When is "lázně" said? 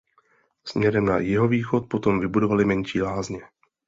3.01-3.41